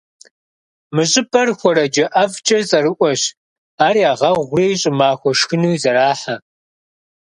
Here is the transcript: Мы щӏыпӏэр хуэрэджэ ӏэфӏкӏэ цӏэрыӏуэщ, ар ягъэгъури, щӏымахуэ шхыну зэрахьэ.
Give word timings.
Мы 0.95 1.03
щӏыпӏэр 1.11 1.49
хуэрэджэ 1.57 2.05
ӏэфӏкӏэ 2.13 2.57
цӏэрыӏуэщ, 2.69 3.21
ар 3.85 3.95
ягъэгъури, 4.09 4.79
щӏымахуэ 4.81 5.31
шхыну 5.39 5.73
зэрахьэ. 5.81 6.35